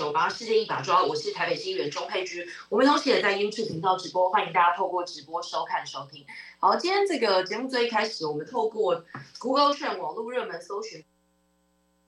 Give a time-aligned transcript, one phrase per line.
[0.00, 2.42] 九八世界一把抓，我是台北新园钟佩君。
[2.70, 6.24] 我们同时也在 YouTube 频道直播，欢迎大家透过直播收看收听。
[6.58, 9.04] 好，今天这个节目最一开始，我们透过
[9.38, 11.04] Google 圈网络热门搜寻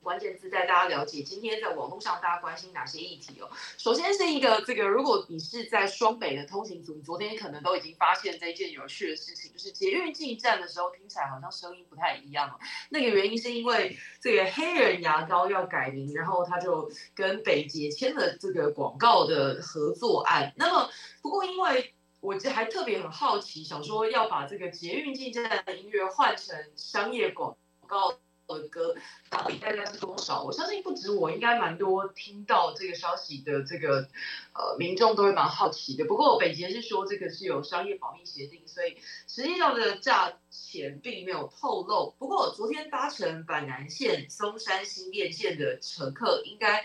[0.02, 3.48] 关键字，带大家了解今天在网络上大家关心哪些议题哦。
[3.79, 12.59] 首先是一个这个，如果你是在双北的通行族，你昨天可能都已经发现这一件有趣的事情，就是捷运进站的时候听起来好像声音不太一样。
[12.91, 20.53] 那个原因是因为这个黑人牙膏要改名，然后他就跟北捷签了这个广告的合作案。
[20.56, 20.91] 那么
[21.23, 27.56] 不过因为我这还特别很好奇，想说要把这个捷运进站的音乐换成商业广
[27.87, 28.14] 告
[28.59, 28.95] 的歌，
[29.30, 30.42] 到底大概是多少？
[30.42, 34.09] 我相信不止我，应该蛮多听到这个消息的这个
[34.55, 36.05] 呃民众都会蛮好奇的。
[36.05, 42.14] 不过北捷是说这个是有商业保密协定，所以实际上的价钱并没有透露。
[42.19, 46.84] 不过昨天搭乘板南线松山新店线的乘客应该。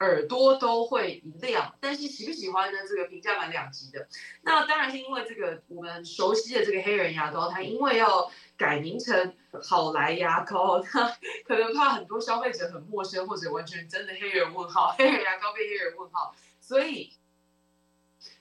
[0.00, 2.78] 耳朵都会一亮，但是喜不喜欢呢？
[2.88, 4.06] 这个评价蛮两极的。
[4.42, 11.08] 那当然是因为这个我们熟悉的这个黑人牙膏，它因为要改名成好来牙膏，它
[11.44, 17.12] 可能怕很多消费者很陌生，或者完全真的黑人问号，黑人牙膏被黑人问号，所以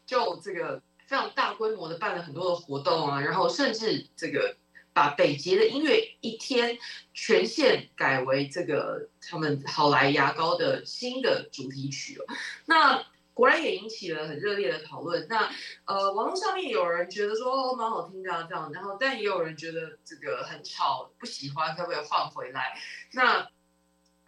[0.05, 4.55] 就这个非常大规模的办了很多的活动啊，然后甚至这个。
[4.97, 6.75] 把北捷的音乐一天
[7.13, 12.25] 全线改为这个他们好来牙膏的新的主题曲了，
[12.65, 15.27] 那果然也引起了很热烈的讨论。
[15.29, 15.53] 那
[15.85, 22.75] 呃，网络上面有人觉得说哦蛮好听的这样，然后但也有人觉得这个很吵不喜欢，可不可以换回来？
[23.11, 23.47] 那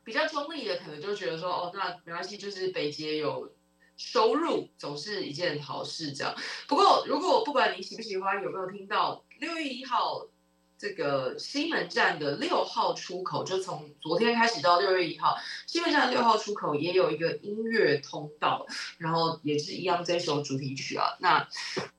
[0.04, 3.52] 比较中立的可能就觉得说哦那没关系，就是北捷有
[3.98, 6.36] 收入总是一件好事这样。
[6.68, 10.28] 不过如果不管你喜不喜欢，有没有听到六月一号？
[10.80, 18.66] 这个西门站的六号出口，就从昨天开始到六月一号，西门站六号出口也有一个音乐通道，
[18.98, 21.18] 然后也是一样这首主题曲啊。
[21.20, 21.46] 那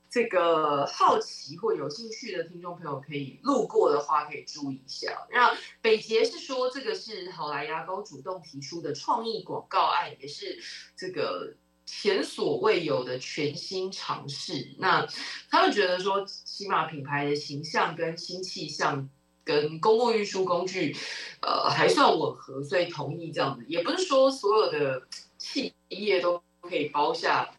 [0.08, 5.26] 这个好奇或有兴趣的听众朋友可以路过的话，可以注意一下。
[5.30, 10.58] 那北捷是说这个是好来牙膏主动提出的创意广告案，也是
[10.96, 11.54] 这个。
[11.92, 15.04] 前所未有的全新尝试，那
[15.50, 19.10] 他们觉得说，起码品牌的形象跟新气象
[19.44, 20.96] 跟公共运输工具，
[21.42, 23.64] 呃，还算吻合，所以同意这样子。
[23.66, 25.02] 也不是说所有的
[25.36, 27.50] 企业都可以包下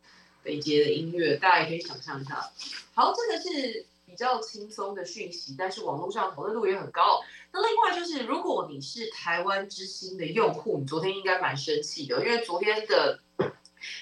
[0.42, 2.50] 北捷的音乐，大家也可以想象一下。
[2.96, 7.22] 好，这个是比较轻松的讯息，但是网络上讨论度也很高。
[7.52, 13.20] 那另外就是，如果你是台湾之星的用户，你昨天应该蛮生气的，因为昨天的。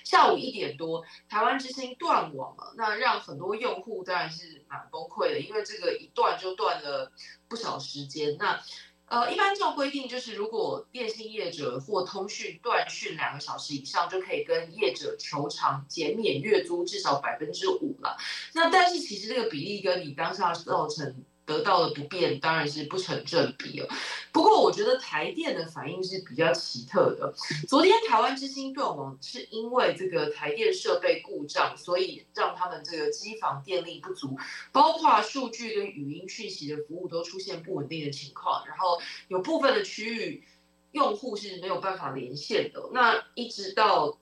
[0.03, 7.12] 下午一点多，台湾之星断网了，那让很多用户当然是蛮崩溃的，因为这个一断就断了
[7.47, 8.38] 不少时间。
[8.38, 8.62] 那
[9.06, 18.18] 呃，一般这种规定就是，如果电信业者或通讯断讯两个小时以上，就可以跟业者求偿减免月租至少百分之五了。
[18.53, 21.23] 那但是其实这个比例跟你当下造成。
[21.50, 23.90] 得到的不便当然是不成正比了。
[24.32, 27.34] 不过我觉得台电的反应是比较奇特的。
[27.68, 34.38] 昨天台湾之星断网是因为这个台电设备故障，所以让他们这个机房电力不足，
[34.72, 38.68] 包括数据跟语音讯息的服务都出现不稳定的情况。
[38.68, 40.44] 然后有部分的区域
[40.92, 42.92] 用户是没有办法连线的。
[42.94, 44.20] 那一直到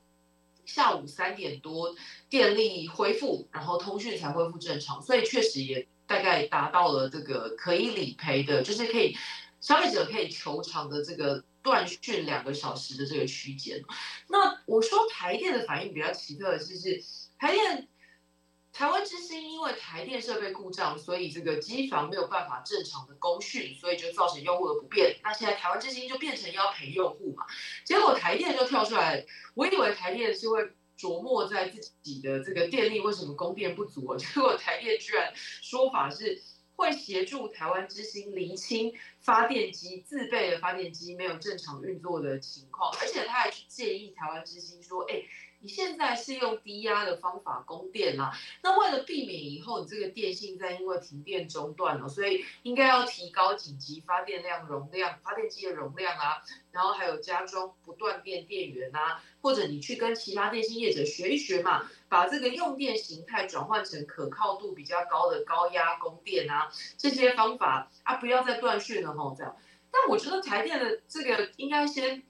[0.66, 1.94] 下午三点多
[2.30, 5.02] 电力恢复，然后通讯才恢复正常。
[5.02, 5.86] 所以确实也。
[6.08, 9.16] 大概达到了这个可以理赔的，就是可以
[9.60, 13.84] 消费者可以求偿的这个断讯两个小时的这个区间。
[14.30, 17.04] 那我说台电的反应比较奇特的是，是
[17.38, 17.88] 台电
[18.72, 25.20] 台湾之星因为台电设备故障，所以这个机房没有办法正常的供讯，所以就造成用户的不便。
[25.24, 27.46] 那现在台湾之星就变成要赔用户嘛？
[27.86, 30.72] 结果台电就跳出来，我以为台电是会。
[30.98, 34.18] 琢磨在自己的这个电力为什么供电不足啊？
[34.20, 36.42] 结果台电居然说法是
[36.76, 45.24] 会协助台湾之星厘清发电机自备的发电机没有正常运作的情况，而且他还去建议台湾之星说：“哎。”
[45.60, 48.32] 你现在是用低压的方法供电啦，
[48.62, 69.56] 那为了避免以后你这个电信在因为停电中断了，所以应该要提高紧急发电量容量，发电机的容量啊，然后还有加装不断电电源啊，或者你去跟其他电信业者学一学嘛，把这个用电形态转换成可靠度比较高的高压供电啊，这些方法啊，不要再断讯了吼，这样。
[69.90, 72.22] 但我觉得台电的这个应该先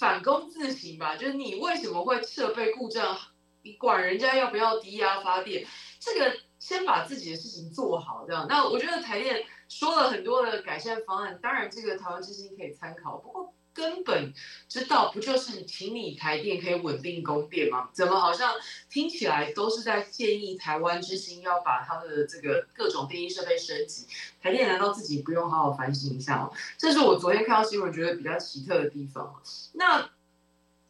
[0.00, 3.18] 反攻自省吧，就是你为什么会设备故障？
[3.62, 5.66] 你管人家要不要低压发电？
[6.00, 8.46] 这个先把自己的事情做好，这样。
[8.48, 13.52] 那我觉得台电说了很多的改善方案，当然这个台湾之星可以参考，不过。
[13.80, 14.34] 根本
[14.68, 17.88] 知道不就是请你台电可以稳定供电吗？
[17.94, 18.52] 怎么好像
[18.90, 24.06] 听起来都是在建议台湾之星要把它的这个各种电力设备升级？
[24.42, 26.50] 台电难道自己不用好好反省一下吗？
[26.76, 29.42] 这是我昨天看到新闻觉得比较奇特的地方。
[29.72, 30.10] 那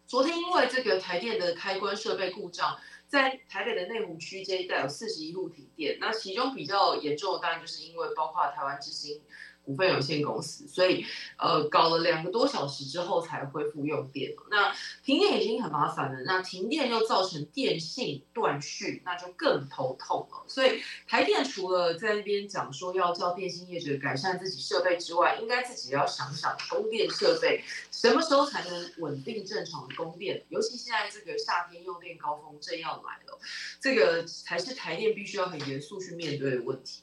[0.09, 2.77] 昨天因为这个台电的开关设备故障，
[3.07, 5.99] 在台北的内湖区这一带有四十一路停电。
[6.01, 9.21] 那其中比较严重的当然就是因为包括台湾之星。
[9.65, 11.05] 股份有限公司，所以
[11.39, 14.33] 呃搞了两个多小时之后才恢复用电。
[14.51, 14.75] 那
[15.05, 20.45] 停电已经很麻烦了，那停电又造成电信断续，那就更头痛了。
[20.47, 30.43] 所以台电除了在那边讲说要叫电信业者改善自己设备之外，应该自己要想想供电设备什么时候才能稳定正常供电。
[30.49, 33.39] 尤其现在这个夏天用电高峰正要来了，
[33.81, 37.03] 这个才是台电必须要很严肃去面对的问题。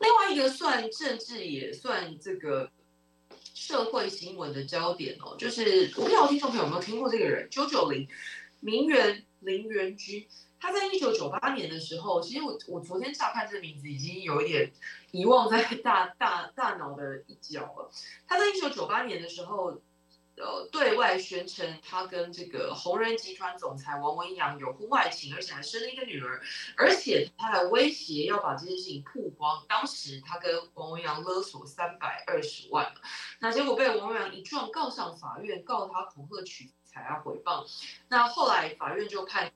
[0.00, 2.70] 另外一个算政治也算这个
[3.54, 8.08] 社会新闻的焦点哦，就是我不知道听众朋友有没有听过这个人，九九零
[8.60, 10.26] 名媛林元君，
[10.60, 14.72] 他在一九九八年的时候，其实我我昨天乍看这个名字已经有一点
[15.12, 17.90] 遗忘在大大大脑的一角了。
[18.26, 19.80] 他在一九九八年的时候。
[20.36, 26.42] 呃，对外宣称他跟这个红人集团总裁王文阳有婚外情，而且还生了一个女儿，
[26.76, 29.64] 而且他还威胁要把这件事情曝光。
[29.68, 32.92] 当时他跟王文阳勒索三百二十万
[33.38, 37.64] 那结果被王文阳一状告上法院，告他恐吓取财啊诽谤。
[38.08, 39.52] 那后来法院就判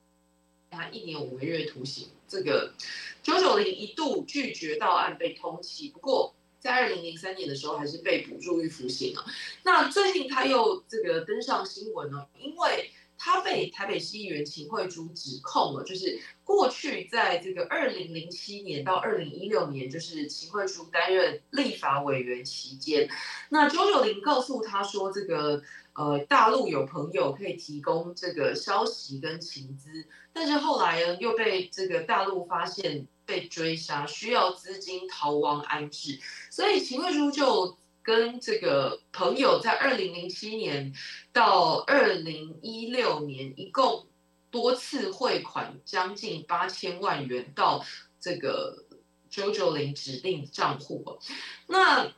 [0.71, 2.07] 他一年五个月徒刑。
[2.25, 2.73] 这个
[3.21, 6.33] 九九零一度拒绝到案被通缉，不过。
[6.59, 9.25] 在二零零三年的时候，还是被捕入狱服刑了。
[9.63, 23.09] 那最近他又这个登上新闻呢，因为他被台北市议员秦惠珠指控了，就是过去在这个二零零七年到二零一六年，就是秦惠珠担任立法委员期间，
[23.49, 25.61] 那九九零告诉他说，这个
[25.93, 33.07] 呃大陆有朋友可以提供这个消息跟情资，但是后来呢又被这个大陆发现。
[33.29, 40.91] 被追杀，需要资金逃亡安置，所以秦惠珠就跟这个朋友在二零零七年
[41.31, 44.07] 到二零一六年，一共
[44.49, 47.85] 多次汇款将近八千万元到
[48.19, 48.85] 这个
[49.29, 51.19] 九九零指定账户。
[51.67, 52.11] 那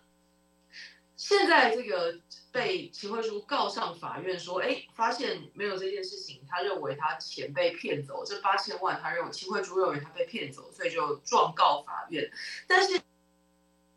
[1.18, 2.22] 现在这个。
[2.52, 12.30] 被秦惠珠告上法院，说，哎，发现没有这件事情，他认为他钱被骗走，这八千万，他认为秦惠珠认为他被骗走，所以就状告法院。
[12.68, 13.02] 但是，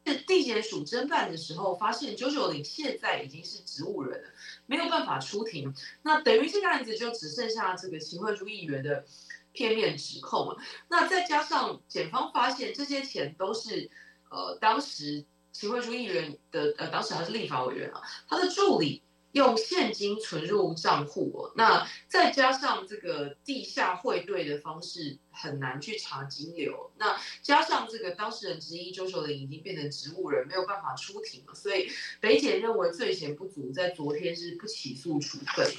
[0.04, 4.28] 地检署侦办的时候，发现九九零现在已经是植物人了，
[4.66, 9.04] 没有办法出庭，那等于这个案子就只剩下这个秦惠珠议员的
[9.52, 10.58] 片面指控了。
[10.88, 13.90] 那再加上检方发现这些钱都是，
[14.30, 15.24] 呃，当时。
[15.54, 31.88] 秦慧珠议员的呃，当时还是立法委员啊，他的助理用现金存入账户，那再加上这个地下汇兑的方式很难去查金流，那加上这个当事人之一周秀玲已经变成植物人，没有办法出庭了，所以
[32.20, 35.72] 北检认为罪嫌不足，在昨天是不起诉处分，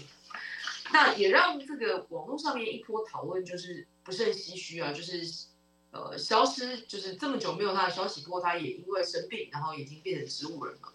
[0.94, 5.54] 那也让这个网络上面一波讨论就是不甚唏嘘啊，就是。
[5.96, 10.92] 呃，消失就是这么久没有他的消息，不过他也因为生病，然后已经变成植物人了。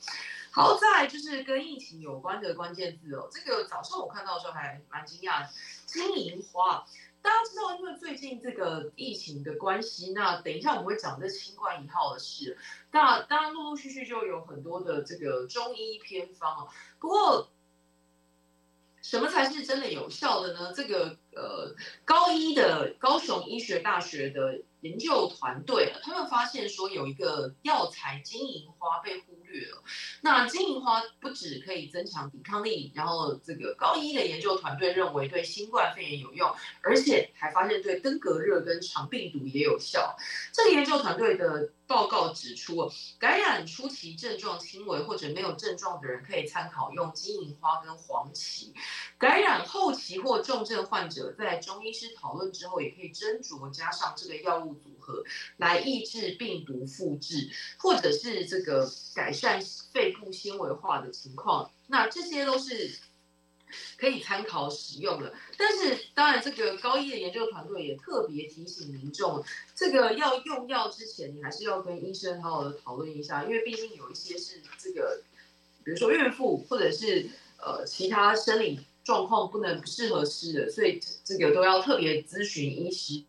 [0.50, 5.48] 好在就是跟疫情有关的关键字哦，这个早上我看到的时候还蛮惊讶，
[5.86, 6.84] 金银花。
[7.22, 12.58] 大家知道，因为最近这个疫情的关系，那等一下我们会讲这新冠一号的事。
[12.90, 17.48] 那当然陆陆续续就有很多的这个中医偏方哦，不过。
[19.02, 20.74] 什么才是真的有效的呢？
[20.76, 29.39] 这个呃，高一的高雄医学大学的研究团队，他们发现说有一个药材金银花被忽
[30.22, 36.50] 那金银花不止可以增强抵抗力，然后这个高一的研究团队认为对新冠肺炎有用，
[36.82, 40.16] 而且还发现对登革热跟肠病毒也有效。
[40.52, 41.70] 这个研究团队的。
[41.90, 42.88] 报告指出，
[43.18, 48.72] 感染初期症状轻微或者没有症状的人可以参考用金银花跟黄芪；
[49.18, 54.99] 感染后期或重症患者在中医师讨论之后，也可以斟酌加上这个药物组
[55.56, 59.60] 来抑制病毒复制，或者是这个改善
[59.92, 61.70] 肺部纤维化的情况。
[61.88, 62.98] 那这些都是。
[63.96, 69.44] 可以参考使用的，但是当然，这个高一的研究团队也特别提醒民众，
[69.76, 75.22] 这个要用药之前，你还是要跟医生好好的讨论一下，因为毕竟有一些是这个
[75.84, 83.22] 比如说孕妇或者是呃其他生理状况不能不适合吃的，所以这个都要特别咨询医师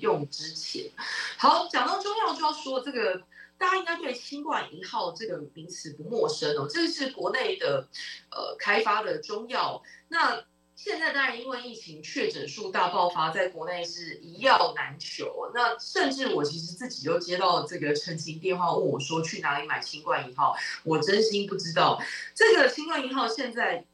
[0.00, 0.90] 用之前。
[1.36, 3.22] 好，讲到中药就要说这个。
[3.58, 7.88] 大家应该对“新冠一号”这个名词不陌生哦，这个是国内的
[8.30, 9.82] 呃开发的中药。
[10.08, 15.50] 那现在当然因为疫情确诊数大爆发，在国内是一药难求。
[15.54, 21.98] 那甚至我其实自己都接到这个澄清电话，问我说去哪里买“新冠一号”，我真心不知道。
[22.34, 23.86] 这个“新冠一号”现在。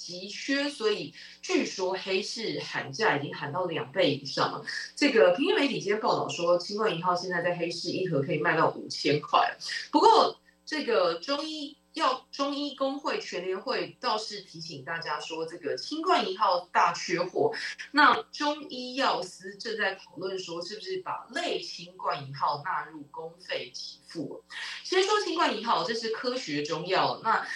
[0.00, 4.64] 急缺，所以据说黑市喊价已经喊到两倍以上了。
[4.96, 9.54] 这个平面媒体今天报道说，清冠一号现在在黑市一盒可以卖到五千块。
[9.92, 17.52] 不过，这个中医药中医工会全联会倒是提醒大家说，这个清冠一号大缺货。
[17.92, 24.42] 那中医药司正在讨论说，是不是把类清冠一号纳入公费给付？
[24.82, 27.20] 先说清冠一号，这是科学中药。
[27.22, 27.46] 那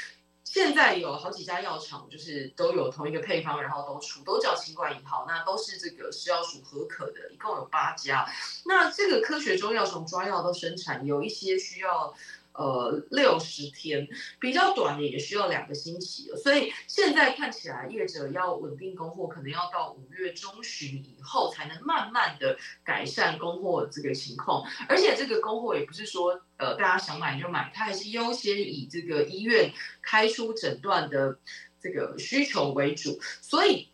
[0.55, 8.25] 现在有好几家药厂，就是都有同一个配方，然后都出，都叫新冠一号，那都是这个食药署合可的，一共有八家。
[8.65, 12.15] 那这个科学中药从抓药到生产，有一些需要。
[12.57, 14.07] 呃，六十天
[14.39, 24.65] 比较短的也需要两个星期，所以现在看起来业者要稳定供货，可能要到五月中旬以后才能慢慢的改善供货这个情况。
[24.89, 31.37] 而且这个供货也不是说呃大家想买就买，它还是优先以这个医院开出诊断的
[31.83, 33.19] 这个需求为主。
[33.41, 33.89] 所以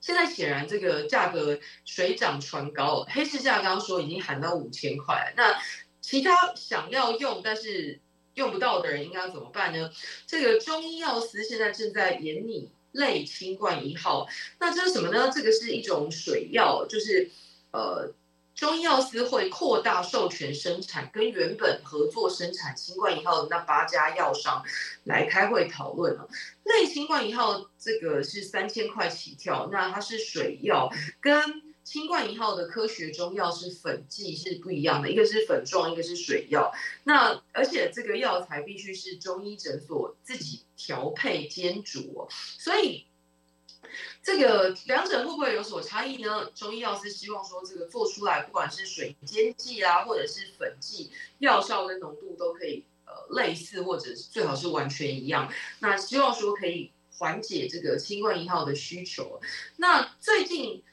[0.00, 5.54] 现在显然这个价格水涨船高，黑市价刚刚说已经喊到五千块，那。
[6.02, 8.00] 其他想要用但是
[8.34, 9.90] 用不到的人应该怎么办呢？
[10.26, 14.26] 这个中医药司现在正在研拟类清冠一号，
[14.58, 15.30] 那这是什么呢？
[15.32, 17.30] 这个是一种水药，就是
[17.70, 18.12] 呃
[18.54, 24.64] 中医药司会扩大授权生产，跟原本合作生产清冠一号的那八家药商
[25.04, 26.28] 来开会讨论了。
[26.64, 31.71] 类清冠一号这个是三千块起跳，那它是水药跟。
[31.84, 36.72] 新冠一号的科学中药是粉剂是不一样的，一个是粉状，一个是水药。
[37.04, 43.06] 那而且这个药材必须是中医诊所自己调配煎煮，所以
[44.22, 46.50] 这个两者会不会有所差异呢？
[46.54, 51.10] 中医药是希望说这个做出来，不管是水煎剂啊，或者是粉剂，
[51.40, 55.52] 药效跟浓度都可以呃类似，或者最好是完全一样。
[55.80, 59.40] 那希望说可以缓解这个新冠一号的需求。
[59.76, 60.84] 那最近。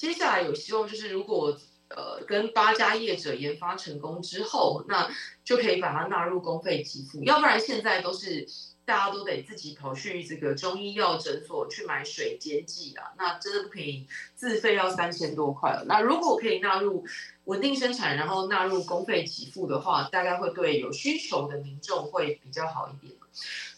[0.00, 1.54] 接下来有希望，就是如果
[1.90, 5.10] 呃跟八家业者研发成功之后，那
[5.44, 7.22] 就可以把它纳入公费给付。
[7.24, 8.48] 要不然现在都是
[8.86, 15.84] 大家都得自己跑去这个中医药诊所去买水煎剂啊，那真的不便宜，自费要三千多块了。
[15.86, 17.04] 那如果可以纳入
[17.44, 23.14] 稳定生产，然后纳入公费给付的话，大概会对有需求的民众会比较好一点。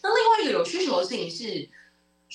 [0.01, 1.69] 那另外一个有需求的事情是。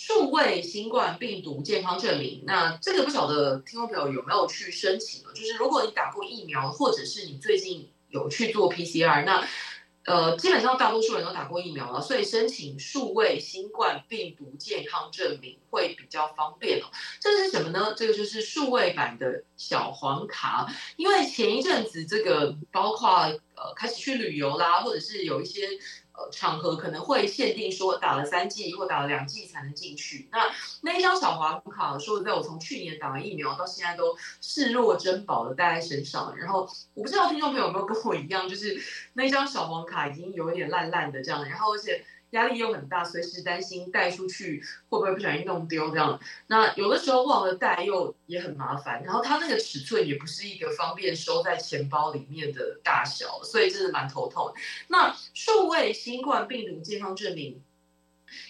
[0.01, 5.25] 数位新冠病毒健康证明，那这个不晓得听众朋友有没有去申请？
[5.35, 9.45] 就是如果你打过疫苗，或者是你最近有去做 PCR，那
[10.05, 16.87] 呃，基本上大多数人都打过疫苗了，所以申请数位新冠病毒健康证明会比较方便哦。
[17.21, 17.93] 这是什么呢？
[17.97, 23.11] 这个就是数位版的小黄卡，因为前一阵子这个包括
[23.57, 25.69] 呃开始去旅游啦，或者是有一些。
[26.33, 30.29] 场合可能会限定说打了三剂或打了两剂才能进去。
[30.33, 30.51] 那
[30.83, 36.37] 那一张小黄卡，说实在，我从去年打完疫苗到现在都视若珍宝的带在身上。
[36.37, 38.81] 然后我不知道听众朋友有没有跟我一样，就是
[39.15, 41.49] 那一张小黄卡已经有点烂烂的这样。
[41.49, 42.05] 然后而且。
[42.31, 46.21] 压力又很大，随时担心带出去会不会不小心弄丢这样。
[46.47, 54.53] 那有的时候忘了带又也很麻烦，然后它那个尺寸也不是一个方便收在钱包里面的大小，所以真的蛮头痛。
[54.89, 57.63] 那数位新冠病毒健康证明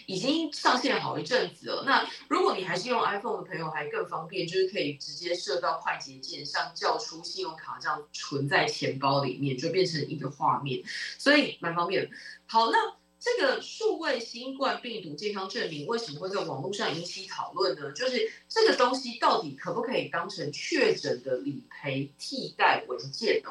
[0.06, 1.84] 已经上线好一阵子了。
[1.86, 10.82] 那如果你还是用 iPhone 的朋友，还更方便，就是可以直接设到快捷键，像叫出信用卡这样存在钱包里面，就变成一个画面，
[11.16, 12.10] 所以蛮方便。
[12.46, 12.97] 好，那。
[13.20, 17.90] 这个数位新冠病毒健康证明为什么会在网络上引起讨论呢？
[17.92, 23.50] 就是这个东西到底可不可以当成确诊的理赔替代文件呢？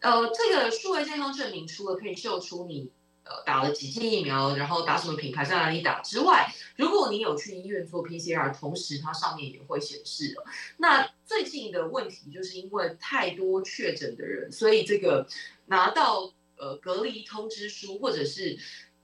[0.00, 2.90] 呃，这个数位健康证明除了可以秀出你
[3.22, 10.44] 呃打了几剂疫苗，然后打什么品牌在哪里打之外，如果你有去医院做 PCR，同时它上面也会显示了。
[10.78, 15.24] 那最近的问题就是因为太多确诊的人，所以这个
[15.66, 18.58] 拿到呃隔离通知书或者是。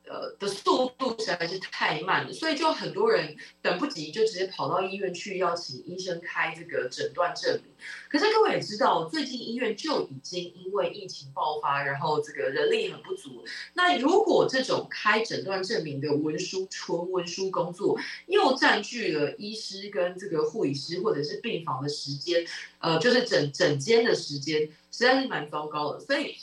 [0.06, 7.72] 呃的速度实在是太慢了，所以就很多人等不及就直接跑到医院去要请医生开这个诊断证明。
[8.08, 13.44] 可是各位也知道，最近医院就已经因为疫情爆发，然后这个人力很不足。
[13.74, 22.46] 那如果这种开诊断证明的文书纯文书工作又占据了医师跟这个护理师或者是病房的时间，
[22.78, 26.00] 呃，就是整整间的时间，实在是蛮糟糕的。
[26.00, 26.36] 所以。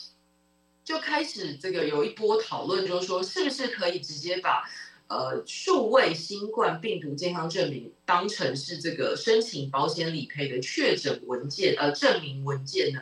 [0.84, 4.68] 就开始这个有一波讨论，就是说是不是可以直接把
[5.08, 13.02] 呃数位新冠病毒健康证明当成是这个申请保险理赔的确诊文件呃证明文件呢？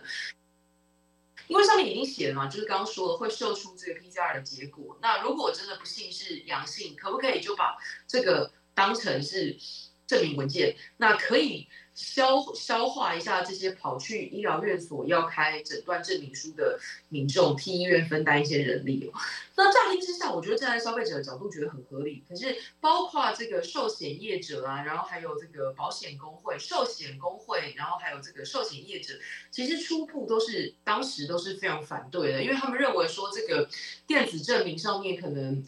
[1.47, 4.97] 因为上面已经写了嘛，就是刚刚说了会秀出这个 PCR 的结果。
[5.01, 9.57] 那如果真的不幸是阳性，可不可以就把这个当成是
[10.05, 10.75] 证明文件？
[10.97, 11.67] 那可以。
[11.99, 16.79] 消消化一下这些跑去医疗院所要开诊断证明书的
[17.09, 19.19] 民众，替医院分担一些人力哦。
[19.55, 22.23] 那乍听之下，我觉得站在消费者的角度觉得很合理。
[22.27, 29.15] 可是，包括这个寿险业者啊，然后还有这个保险工会、寿险工会，然后还有这个寿险业者，
[29.51, 33.67] 其实初步都是当时都是非常反对的，因为他们认为说这个
[34.07, 35.61] 电子证明上面可能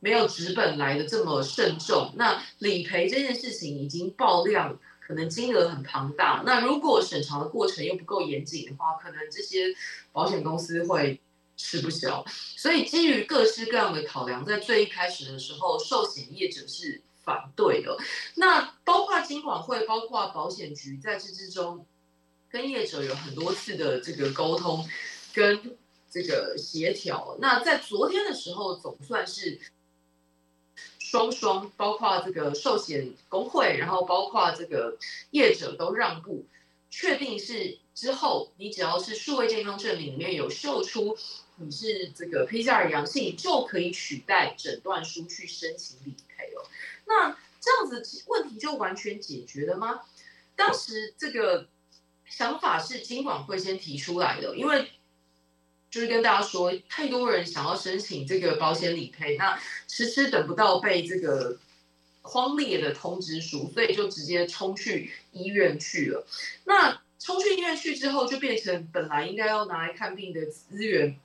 [0.00, 2.12] 没有纸本来的这么慎重。
[2.16, 4.78] 那理赔这件事情已经爆量。
[5.08, 9.74] 可能金额很庞大，那如果审查的过程又不够严谨的话，可能这些
[10.12, 11.18] 保险公司会
[11.56, 12.22] 吃不消。
[12.28, 17.96] 所以基于各式各样的考量，在最一开始的时候，寿险业者是反对的。
[18.34, 21.86] 那包括金管会、包括保险局在这之中，
[22.50, 24.86] 跟业者有很多次的这个沟通
[25.32, 25.74] 跟
[26.10, 27.34] 这个协调。
[27.40, 29.58] 那在昨天的时候，总算是。
[31.10, 34.98] 双双包括这个寿险工会，然后包括这个
[35.30, 36.44] 业者都让步，
[36.90, 41.16] 确定是之后，你只要是数位健康证明里面有秀出
[41.56, 46.60] 你是这个 PCR 阳性，就可以取代诊断书去申请理赔哦。
[47.06, 50.02] 那这样子问题就完全解决了吗？
[50.56, 51.68] 当时这个
[52.26, 54.90] 想法是金管会先提出来的，因为。
[55.90, 61.56] 就是跟大家说，太多人想要申请这个保险理赔，那迟迟等不到被这个
[62.20, 66.26] 框列的通知书，所以就直接冲去医院去了。
[66.64, 71.18] 那冲去医院去之后，就变成本来应该要拿来看病的资源，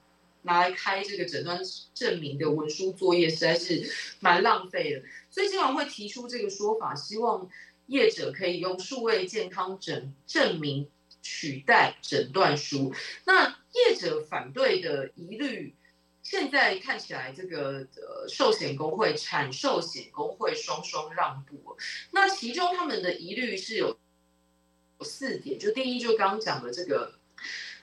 [0.44, 1.60] 拿来开这个诊断
[1.94, 5.02] 证明的文书作业，实在是蛮浪费的。
[5.30, 7.50] 所以经常会提出这个说法，希望
[7.88, 10.88] 业者可以用数位健康证证明。
[11.24, 12.94] 取代诊断书，
[13.26, 15.74] 那业者反对的疑虑，
[16.22, 21.78] 现在看起来这个呃寿险工会、产寿险工会双双让步。
[22.12, 23.98] 那其中他们的疑虑是有
[25.00, 27.14] 四点，就第一就刚刚讲的这个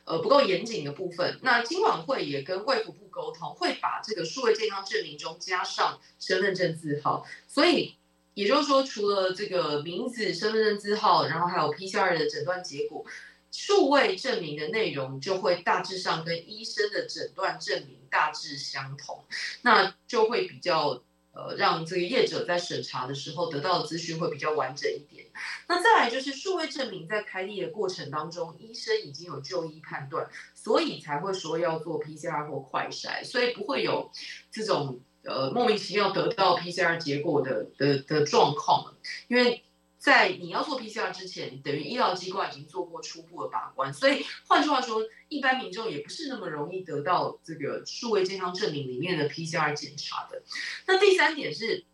[0.04, 1.40] 呃不够严谨的部分。
[1.42, 7.96] 那今晚会也跟卫福部沟通，会把这个数位健康证明中加上身份证字号，所以
[8.34, 13.04] 也就是说，除了这个名字、身份证字号，然后还有 PCR 的诊断结果。
[13.52, 19.24] 数位证明的内容就会大致上跟医生的诊断证明大致相同，
[19.62, 25.26] 那就会比较呃让这个业者在审查的时候得到的资讯会比较完整一点。
[25.66, 34.10] 那再来就是数位证明在开立的过程当中，医生已经有就医判断，所以才会说要做 PCR 或快筛，所以不会有
[34.52, 38.94] 这种呃莫名其妙得到 PCR 结果的的的状况，
[39.26, 39.64] 因为。
[40.00, 50.42] 在你要做 PCR 之前，等于医疗机关已经做过初步的把关，所以换句话说，一般民众也不是那么容易得到这个数位健康证明里面的 PCR 检查的。
[50.86, 51.84] 那第三点是，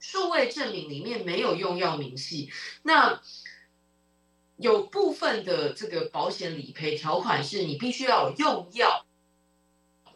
[0.00, 2.50] 数位证明里面没有用药明细，
[2.82, 3.22] 那
[4.56, 9.06] 有部分的这个保险理赔条款是你必须要用药，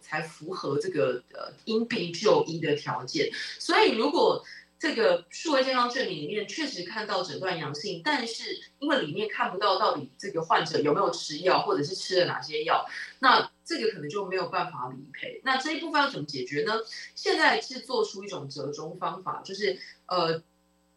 [0.00, 3.30] 才符合这个呃因病就医的条件。
[3.60, 4.44] 所以如果
[4.82, 12.84] 这个数位健康证明里面确实看到诊断阳性，但是因为里面看不到到底这个患者有没有吃药，或者是吃了哪些药，
[13.20, 15.40] 那这个可能就没有办法理赔。
[15.44, 16.80] 那这一部分要怎么解决呢？
[17.14, 20.42] 现在是做出一种折中方法，就是呃，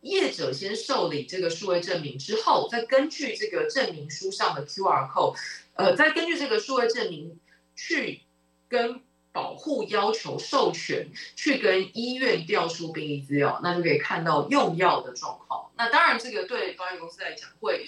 [0.02, 5.38] 业者先受理这个数位证明之后，再根据这个证明书上的 QR code，
[5.76, 7.40] 呃，再根据这个数位证明
[7.76, 8.22] 去
[8.68, 9.00] 跟。
[9.36, 15.70] 保护要求授权去跟医院调出病历资料，那就可以看到用药的状况。
[15.76, 17.86] 那当然，这个对保险公司来讲会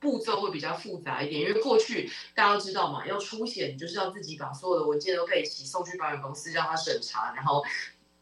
[0.00, 7.64] 步骤会比较复杂一点，因为过去大家都知道嘛，要出险就是要自己把所有的文件都备齐送去保险公司让他审查，然后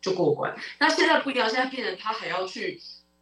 [0.03, 0.55] 就过关。
[0.79, 2.79] 那现在不一样，现在变成他还要去，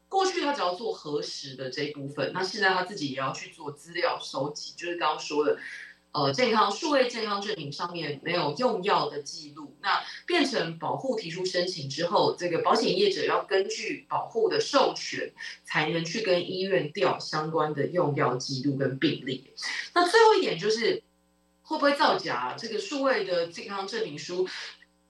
[0.08, 5.56] 过去他只要做核实的这一部分，那现在他自己也要去做资料收集，就是刚刚说的。
[6.12, 15.32] 呃，健康数位健康证明上面没有用药的记录，那变成保护提出申请之后，这个保险业者要根据保护的授权，
[15.64, 19.52] 才能去跟医院调相关的用药记录跟病例。
[19.94, 21.02] 那最后一点就是
[21.62, 22.54] 会不会造假？
[22.58, 24.48] 这个数位的健康证明书。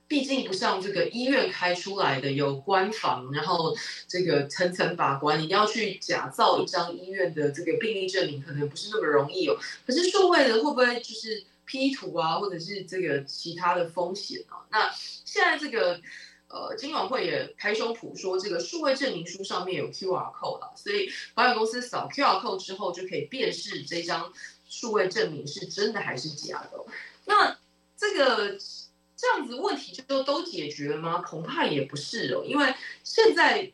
[0.09, 9.59] 毕竟不像这个医院开出来的有官房，然后这个层层把关，你要去假造一张医院的这个病历证明，可能不是那么容易哦。
[9.87, 14.65] 可是数位的会不会就是 P 图啊，或者是这个其他的风险啊？
[14.71, 16.01] 那现在这个
[16.49, 24.33] 呃，金管会也开胸脯说，这个数位证明书上面有 QR code 了，所以保险公司扫 QR code 之后，就可以辨识这张
[24.67, 26.83] 数位证明是真的还是假的。
[27.27, 27.59] 那
[27.95, 28.57] 这个。
[29.21, 31.21] 这样子问题就都解决了吗？
[31.21, 33.73] 恐怕也不是哦，因为现在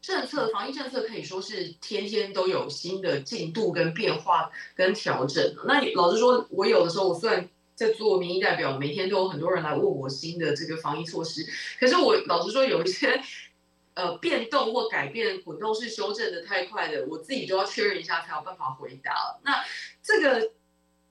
[0.00, 5.54] 政策防疫政策可以说是天天都有新的进度跟变化跟调整。
[5.66, 11.46] 那你老实说，我有的时候我虽然在做民意代表，每天都有很多人来问我新的这个防疫措施，
[11.78, 13.22] 可是我老实说，有一些
[13.92, 19.38] 呃变动或改变滚动式修正的太快的，我自己都要确认一下才有办法回答。
[19.44, 19.62] 那
[20.02, 20.50] 这个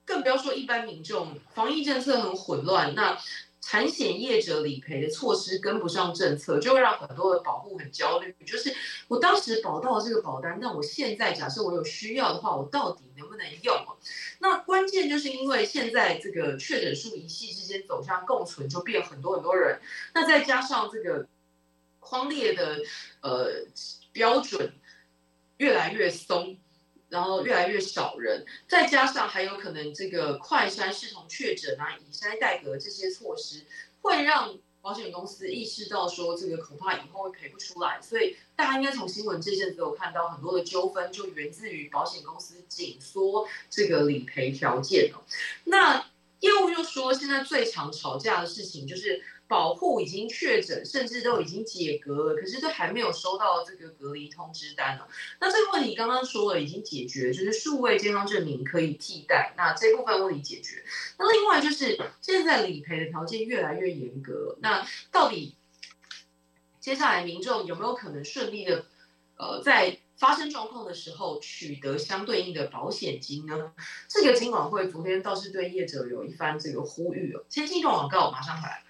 [0.03, 3.15] 更不要说一般民众，防疫政策很混乱，那。
[3.61, 8.35] 产险业者理赔的措施跟不上政策，就会让很多的保护很焦虑。
[8.45, 8.73] 就是
[9.07, 13.73] 我当时保到这个保单，那我现在假设我有需要的话，我到底能不能用？
[14.39, 19.79] 那关键就是因为现在这个确诊数一系之间走向共存，就变很多很多人。
[20.13, 21.27] 那再加上这个
[21.99, 22.79] 框列的
[23.21, 23.47] 呃
[24.11, 24.73] 标准
[25.57, 26.57] 越来越松。
[27.11, 33.65] 然后越来越少人，再加上还有可能这个快筛视同确诊啊，以筛代隔这些措施，
[34.01, 45.21] 会让保险公司意识到说这个恐怕以后会赔不出来，所以大家应该从新闻这阵子有看到很多的纠纷，就源自于保险公司紧缩这个理赔条件哦。
[45.65, 46.05] 那
[46.39, 49.21] 业务又说，现在最常吵架的事情就是。
[49.51, 55.05] 保护已经确诊，甚至都已经解隔了，可是都还没有收到这个隔离通知单呢。
[55.41, 60.81] 那这个问题刚刚说了已经解决，就是数位健康证明可以替代，那这部分问题解决。
[61.17, 65.53] 那另外就是现在理赔的条件越来越严格，那到底
[66.79, 68.85] 接下来民众有没有可能顺利的，
[69.35, 73.73] 呃，在发生状况的时候取得相对应的保险金呢？
[74.07, 77.43] 这个金管会昨天倒是对业者有一番这个呼吁哦。
[77.49, 78.81] 先进一段广告，马上回来。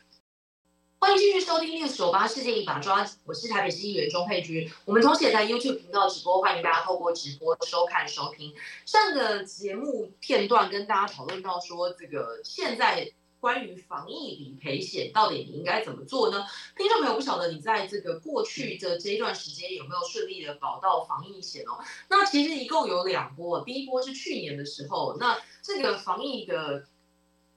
[1.03, 4.69] 欢迎继续收听《六九八世界一把抓》，我是台北市议员钟佩君。
[4.85, 8.53] 我们同时也在 YouTube 频道直播，欢迎大家透过直播收看收听。
[8.85, 16.45] 上个节目片段跟大家讨论到说，这个现在关于防疫理赔险到底你应该怎么做呢？
[16.77, 21.83] 听众朋友不晓得你在这个过去的这一段时间有没有顺利的保到防疫险哦？
[22.09, 26.85] 那其实一共有两波，第一波是去年的时候，那这个防疫的。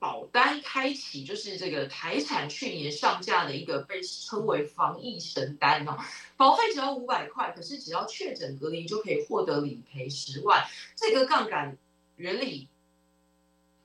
[0.04, 5.96] 保单开启就是这个台产去年上架的一个被称为防疫神单哦，
[6.36, 10.62] 保费只要五百块，可是只要确诊隔离就可以获得理赔十万。
[10.94, 11.78] 这个杠杆
[12.16, 12.68] 原理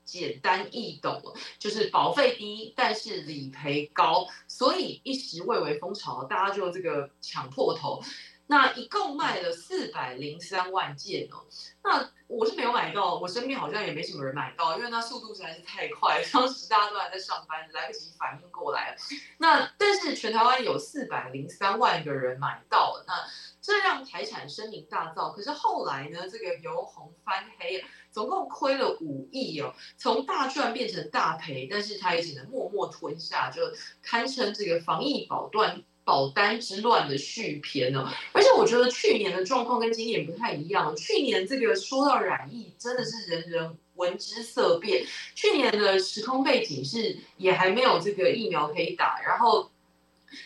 [0.04, 1.24] 简单易懂，
[1.58, 8.04] 就是保费低，但是理赔高，所以一时蔚为风潮，大家就这个抢破头。
[8.52, 11.46] 那一共卖了四百零三万件哦，
[11.84, 18.98] 那我是没有买到，我身边好像也没什么人买到，因为那速度实在是太快，当时大家都还在上班，来不及反应过来。
[19.38, 23.14] 那但是全台湾有四百零三万个人买到了，那
[23.62, 25.32] 这让台产声名大噪。
[25.32, 33.62] 可是后来呢，这个由红翻黑，总共亏了五亿哦，从大赚变成大赔，但是他也只能默默吞下，就
[34.02, 35.84] 堪称这个防疫保断。
[36.04, 40.96] 保单之乱的续篇呢， 而且我觉得去年的状况跟今年不太一样。
[40.96, 45.06] 去年这个说到染疫，真的是人人闻之色变。
[45.36, 49.70] 去年的时空背景是也还没有这个疫苗可以打，然后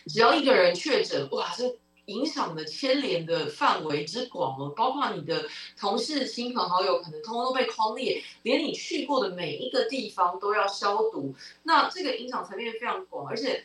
[0.06, 5.48] 只要一个人确诊，哇，这影响的牵连的范围之广哦，包括你的
[5.80, 11.34] 同事、亲朋好友，可能通通都被框列，连你去过的每一个地方都要消毒。
[11.62, 13.64] 那这个影响层面非常广，而且。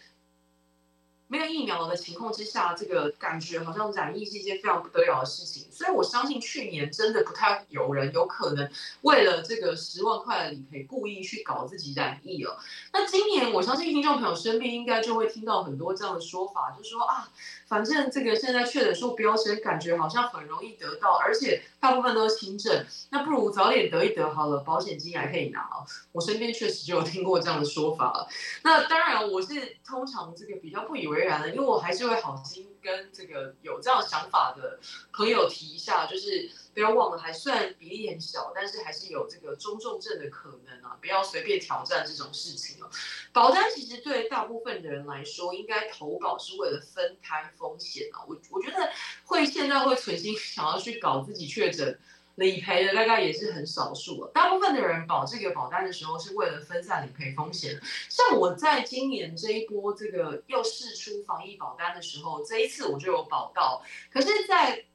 [1.32, 8.68] 没有疫苗的情况之下，这个感觉好像染疫是一件非常不得了的事情，所以我相信去年真的不太有人有可能
[9.02, 12.60] 为了这个十万块的理赔故意去搞自己染疫了。
[12.92, 17.30] 那今年我相信听众朋友身边应该就会听到很多这样的说法，就说啊，
[17.70, 25.70] 反正这个现在确诊数飙升，感觉好像很容易得到，而且大部分都是轻症，那不如早点得一得好了，保险金还可以拿。
[26.12, 28.28] 我身边确实就有听过这样的说法了。
[28.64, 31.30] 那当然，我是通常这个比较不以为。
[31.30, 34.80] 然的，因为我还是会好心跟这个有这样想法的
[35.14, 42.90] 朋友提一下，就是不要忘了，还算比例很小，但是还是有这个中重症的可能啊，不要随便挑战这种事情啊。
[43.34, 48.24] 保单其实对大部分的人来说，应该投保是为了分摊风险啊。
[48.28, 48.90] 我我觉得
[49.26, 52.00] 会现在会存心想要去搞自己确诊。
[52.36, 57.78] 理赔的大概也是很少数啊，大部分的人保这个保单的时候是为了分散理赔风险。
[58.08, 63.84] 像我在今年这一波这个又试出防疫保单的时候，这一次我就有保到。
[64.10, 64.86] 可是，在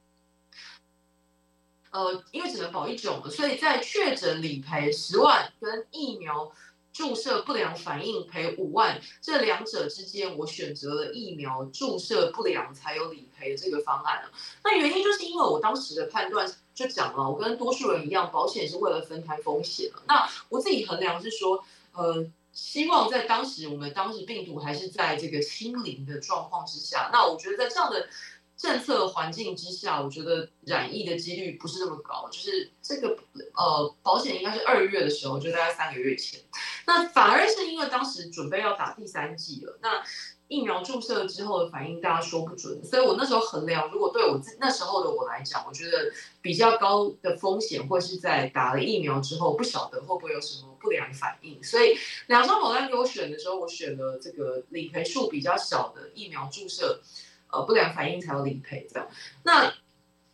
[1.95, 6.51] 呃，因为只能保一种，所以在确诊理赔十万跟疫苗。
[6.95, 14.23] 注射不良反应赔五万，这两者之间，我选择了疫苗注射不良才有理赔的这个方案
[14.63, 28.07] 那原因就是因为我当时的判断就讲了，我跟多数人一样，保险是为了分摊风险那我自己衡量是说，呃，希望在当时我们当时病毒还是在这个清零的状况之下，那我觉得在这样的。
[28.57, 32.29] 政策环境之下，我觉得染疫的几率不是那么高。
[32.31, 33.17] 就是这个
[33.53, 36.39] 呃，保险应该是二月的时候，就大概三个月前。
[36.87, 40.01] 那反而是因为当时准备要打第三剂了，那
[40.47, 51.61] 疫苗注射之后的反应大家说不准，所以我那时候衡量，如果对我自那时候的我来讲，我觉得比较高的风险会是在打了疫苗之后，不晓得会不会有什么不良反应。
[51.61, 57.01] 所以两张保单给我选的时候，我选了这个理赔数比较小的疫苗注射。
[57.51, 59.07] 呃，不良反应才有理赔这样。
[59.43, 59.73] 那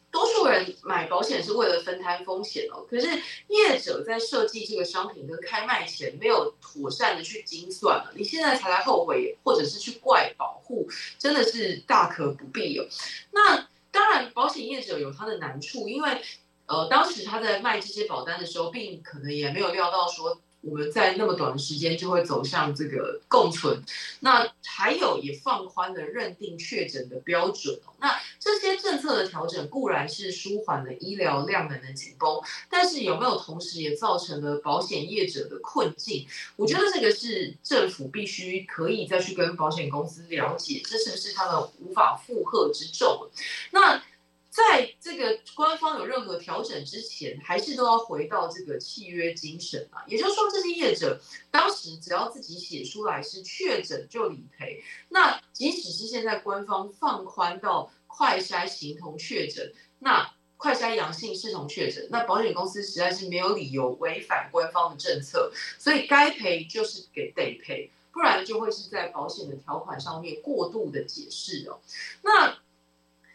[0.10, 2.86] 多数人买保险是为了分摊风险哦。
[2.90, 3.08] 可是
[3.48, 12.86] 业者在设计这个商品跟开卖前没有妥善的去精算了，你现在才来后悔，或者是去怪保护，真的是大可不必哦。
[13.32, 16.22] 那当然，保险业者有他的难处，因为
[16.66, 20.42] 呃，当时他在卖这些保单的时候，并可能也没有料到说。
[20.62, 23.84] 我们在那么短的时间就会走向这个共存，
[24.20, 27.94] 那还有也放宽了认定确诊的标准哦。
[28.00, 36.28] 那这些政策的调整固然是舒缓了医疗量能的紧绷，但是有没有同时也造成了保险业者的困境？
[36.56, 43.30] 我觉得这个是政府必须可以再去跟保险公司了解，这是不是他们无法负荷之重？
[43.72, 44.02] 那。
[44.52, 50.04] 在这个官方有任何调整之前，还是都要回到这个契约精神啊。
[50.08, 71.80] 也就是说，这些业者当时只要自己写出来是确诊就理赔，那即使是现在官方放宽到快筛形同确诊，那快筛阳性视同确诊，那保险公司实在是没有理由违反官方的政策，所以该赔就是给得赔，不然就会是在保险的条款上面过度的解释哦。
[72.24, 72.58] 那。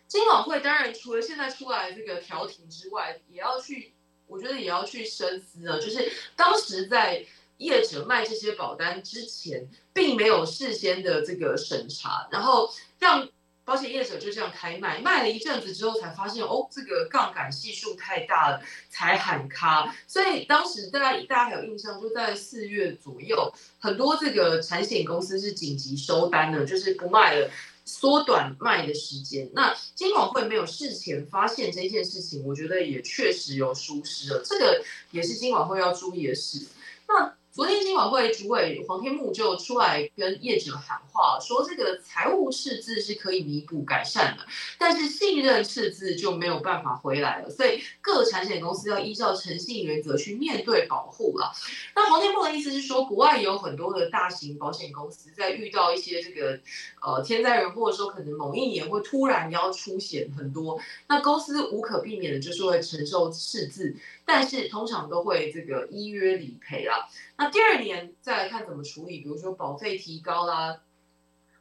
[0.08, 3.92] 金管会当然除了现在出来这个调停之外，也要去，
[4.26, 5.78] 我觉得也要去深思啊。
[5.78, 7.26] 就是当时在
[7.58, 13.28] 业者卖这些保单之前，并没有事先的这个审查，然后让
[13.64, 19.92] 保险业者就这样开卖，卖了一阵子之后才发现，哦，这个杠杆系数太大了，才喊卡。
[20.06, 27.50] 所以当时大家大家还有印象，就在四月左右，很多这个产险公司是紧急收单的，就是不卖了。
[27.86, 36.66] 缩短卖的时间，那金管会没有事前发现这件事情，我觉得也确实有疏失了，这个也是金管会要注意的事。
[37.08, 37.32] 那。
[37.56, 44.44] 昨天金管会主委黄天木就出来跟业者喊话，说这个财务赤字是可以弥补改善的，
[44.78, 51.50] 但是信任赤字就没有办法回来了，所以各产险公司要依照诚信原则去面对保护了。
[51.94, 56.60] 那黄天木的意思是说，国外有很多的大型保险公司在遇到一些这个
[57.00, 63.96] 呃天灾人祸的时候，可能某一年会突然要出险很多，那公司无可避免的就是会承受赤字。
[64.28, 67.08] 但是通常都会这个依约理赔啦。
[67.38, 70.80] 那第二年再来看怎么处理，比如说保费提高啦，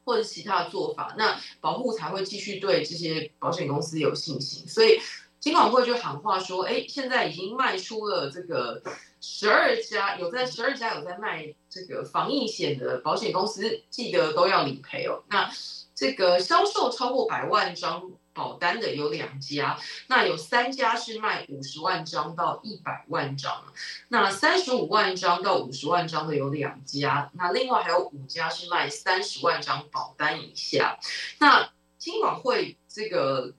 [0.04, 4.67] 或者其他的做法，那保护才会继续对这些保险公司有信心。
[4.67, 4.99] 所以
[5.39, 8.82] 金管会就喊话说，哎，现在已经卖出了这个
[9.21, 15.23] 十二家，有在十二家有在卖这个防疫险的保险公司，记得都要理赔哦。
[15.30, 15.51] 那
[15.93, 18.12] 这个销售超过百万张。
[18.36, 23.63] 保单的有两家，那有三家是卖五十万张到一百万张，
[24.10, 31.00] 那三十五万张到五十万张的有两家，那另外还有五家是卖三十万张保单以下。
[31.39, 33.54] 那金管会这个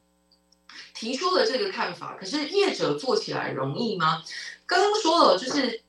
[0.93, 4.23] 提出了这个看法，可是业者做起来容易吗？
[4.67, 5.86] 刚刚说了，就是。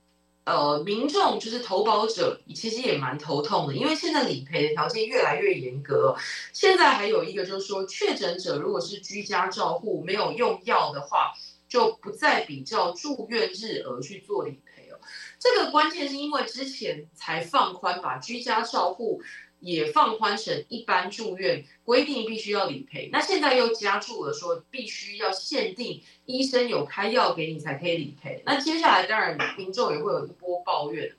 [0.47, 6.15] 呃，民众就是投保者，其实也蛮头痛的，因为现在理赔的条件越来越严格。
[6.53, 11.33] 现在还有一个就是说，确诊者如果是居家照护没有用药的话，
[11.67, 14.97] 就不再比较住院日额去做理赔哦。
[15.37, 19.21] 这个关键是因为之前才放宽，把居家照护
[19.59, 28.43] 也放宽成一般住院规定必须要理赔，那现在又加注了说必须要限定医生有开药给你才可以理赔。
[28.45, 31.11] 那接下来当然民众也会有一波抱怨，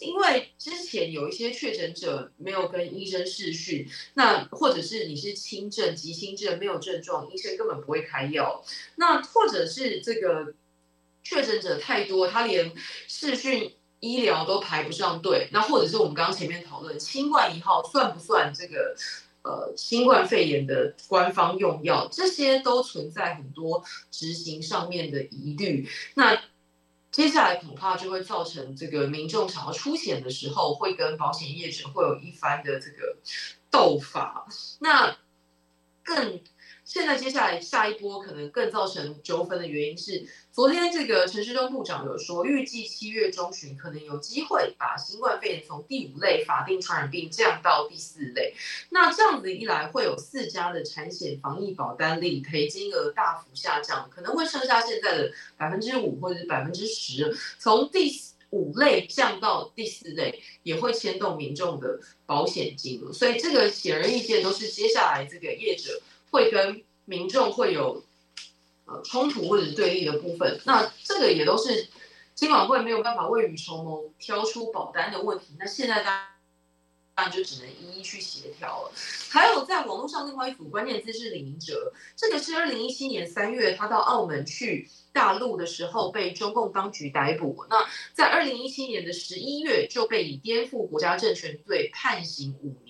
[0.00, 8.62] 因为之前有一些确诊者没有跟医生视讯，那或者是你是轻症、急轻症没有症状，医生根本不会开药，
[8.96, 10.54] 那或者是这个
[11.24, 12.72] 确诊者太多，他连
[13.08, 13.72] 视讯。
[14.00, 18.96] 医疗都排不上队，那或者是我们刚刚前面讨论，新冠一号算不算这个
[19.42, 22.08] 呃新冠肺炎的官方用药？
[22.10, 25.88] 这些都存在很多执行上面的疑虑。
[26.14, 26.42] 那
[27.12, 33.18] 接下来恐怕就会造成这个民众想要出险的时候，会跟保险业者会有一番的这个
[33.70, 34.46] 斗法。
[34.80, 35.16] 那
[36.02, 36.40] 更。
[36.92, 48.56] 现在接下来下一波可能更造成纠纷的原因是，昨天这个陈时中部长有说，预计七月中旬可能有机会把新冠肺炎从第五类法定传染病降到第四类。
[48.88, 57.32] 那这样子一来，会有四家的产险防疫保单理赔金额大幅下降，可能会剩下现在的百分之五或者百分之十。
[57.60, 58.12] 从第
[58.50, 63.12] 五类降到第四类，也会牵动民众的保险金额。
[63.12, 66.02] 所以这个显而易见，都是接下来这个业者。
[66.30, 68.04] 会跟民众会有
[68.86, 71.88] 呃冲突或者对立的部分，那这个也都是
[72.34, 75.56] 金管会没有办法未雨绸缪挑出保单的问题。
[75.58, 76.26] 那现在当
[77.16, 78.92] 然就只能一一去协调了。
[79.28, 92.89] 还有在网络上另外一组关键字是李明哲，这个是二零一七年三月他到澳门去大陆的时候被中共当局逮捕，那在二零一七年的十一月就被以颠覆国家政权罪判刑五年。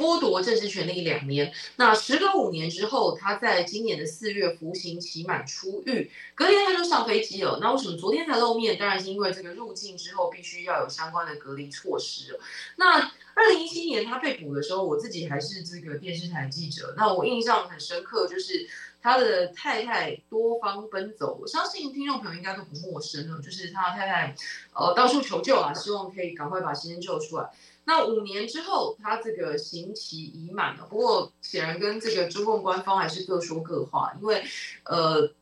[0.00, 7.58] 剥夺政治权利两年，那时隔五年之后，他在今年的四月服刑期满出狱，隔天他就上飞机了。
[7.60, 8.78] 那为什么昨天才露面？
[8.78, 12.40] 当然是因为这个入境之后必须要有相关的隔离措施。
[12.76, 18.66] 那二零一七年他被捕的时候，我自己还是这个电视台记者，那我印象很深刻，就是
[19.02, 24.34] 他的太太多方奔走，我相信听众朋友应该都不陌生了，就是他太太
[24.72, 27.50] 呃到处求救啊，希望可以赶快把先生救出来。
[27.90, 30.86] 那五年之后，他这个刑期已满了。
[30.88, 34.44] 不过，显然跟这个中共官方还是各说各话，因为，
[34.84, 35.32] 呃，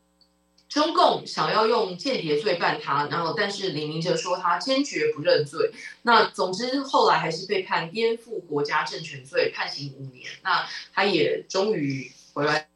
[0.67, 5.71] 中共想要用间谍罪办他，然后但是李明哲说他坚决不认罪。
[6.01, 10.27] 那总之后来还是被判颠覆国家政权罪，判刑五年。
[10.41, 12.67] 那他也终于回来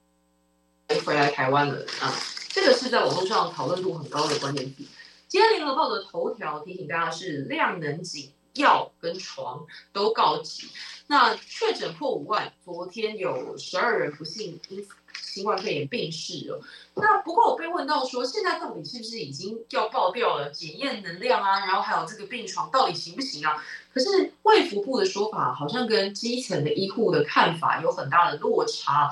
[1.04, 2.14] 回来台湾了啊！
[2.50, 4.84] 这个是在网络上讨论度很高的关键字。
[5.28, 8.32] 今天联合报的头条提醒大家是量能紧。
[8.54, 10.68] 药跟床都告急，
[11.08, 14.86] 那确诊破五万，昨天有十二人不幸因
[15.22, 16.62] 新冠肺炎病逝了。
[16.96, 20.52] 那不过我被问到说，现在到底是不是已经要爆掉了？
[20.52, 23.64] 检验能量啊，然后还有这个病床到底行不行啊？
[23.92, 29.10] 可是卫福部的说法好像跟基层的医护的看法有很大的落差。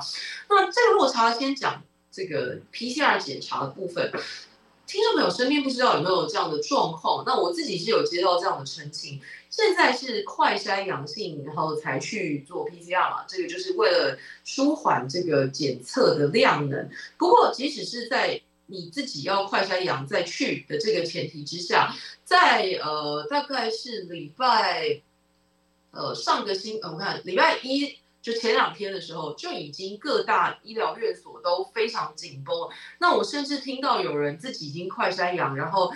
[0.48, 4.12] 那这个落差，先讲这个 PCR 检查的部分。
[4.92, 7.24] 听众朋友身边不知道有没有这样的状况？
[7.24, 16.90] 那我自己是有接到这样的申请，现在是快筛阳性，然后才去做 PCR 嘛，这个就是为了舒缓这个检测的量能。
[17.16, 25.00] 不过，即使是在你自己要快筛阳再去的这个前提之下，在呃大概是礼拜
[25.92, 27.96] 呃上个星呃，我看礼拜一。
[28.22, 32.68] 就前两天的时候，就已经各大医疗院所都非常紧绷。
[33.00, 35.92] 那我甚至听到有人自己已经快筛阳，然后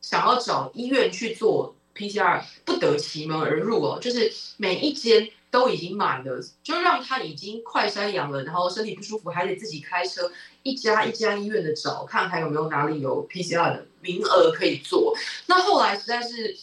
[0.00, 3.98] 想要找医院去做 PCR，不得其门而入哦。
[4.00, 10.32] 就是每一间都已经满了，就让他已经快筛阳了，然后身体不舒服，还得自己开车
[10.62, 15.14] 一家一家医院的找，看还有没有哪里有 PCR 的名额可以做。
[15.44, 16.56] 那后来实在是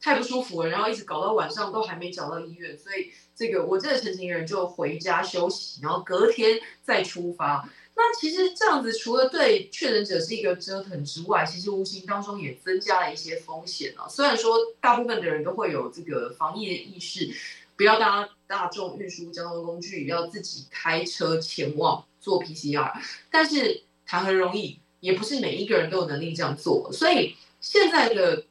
[0.00, 3.10] 太不舒服了，然后一直搞到晚上都还没找到医院，所以。
[3.40, 7.66] 这个我这个成型人就回家休息，然后隔天再出发。
[7.96, 14.06] 那其实这样子，除了对确诊者是一个折腾之外，其实无形当中也增加了一些风险啊。
[14.06, 17.30] 虽然说大部分的人都会有这个防疫的意识，
[17.78, 22.92] 不要搭大众运输交通工具，要自己开车前往做 PCR，
[23.30, 26.92] 但是谈何容易，也不是每一个人都有能力这样做。
[26.92, 28.44] 所以现在的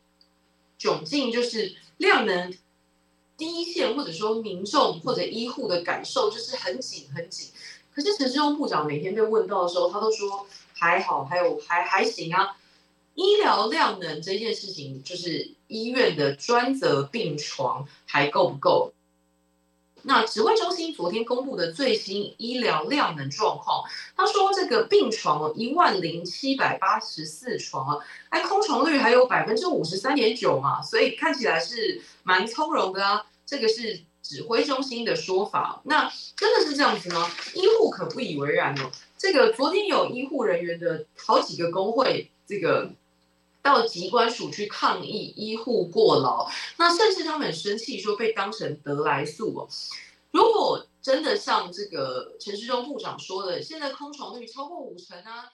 [0.79, 2.51] 窘境就是量能。
[3.39, 7.47] 第一线或者说民众或者医护的感受就是很紧很紧，
[7.95, 12.57] 可是陈世忠部长每天被问到的时候，他都说还好，还有还还行啊。
[13.15, 18.93] 医疗量能这件事情，就是医院的专责病床还够不够？
[20.03, 23.83] 那指挥中心昨天公布的最新医疗量能状况，
[24.15, 33.25] 他说这个病床一万零七百八十四床啊，哎，空床率还有百分之五十三点九嘛，所以看起来是蛮从容的啊。
[33.49, 35.81] 这个是指挥中心的说法。
[35.85, 37.27] 那真的是这样子吗？
[37.55, 38.91] 医护可不以为然哦。
[39.17, 42.91] 这个昨天有医护人员的好几个工会，这个
[43.63, 46.47] 到机关署去抗议医护过劳，
[46.77, 49.67] 那甚至他们很生气，说被当成得来速哦。
[50.31, 55.51] 如果真的像这个陈世忠部长说的，现在空床率超过五成啊！